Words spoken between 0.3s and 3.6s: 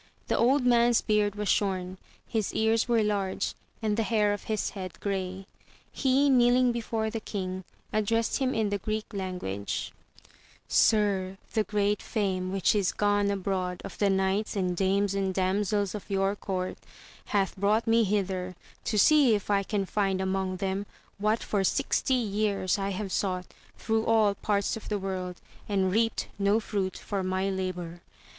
old man's beard was shorn, his ears were large,